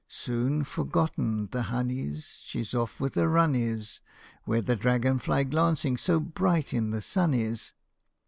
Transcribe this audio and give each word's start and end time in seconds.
Soon 0.09 0.63
forgotten 0.63 1.45
the 1.51 1.61
honey 1.61 2.09
's; 2.11 2.39
She 2.43 2.65
off 2.75 2.99
with 2.99 3.15
a 3.17 3.27
run 3.27 3.53
is 3.53 3.99
Where 4.45 4.63
the 4.63 4.75
dragon 4.75 5.19
fly 5.19 5.43
glancing 5.43 5.95
so 5.95 6.19
bright 6.19 6.73
in 6.73 6.89
the 6.89 7.03
sun 7.03 7.35
is. 7.35 7.73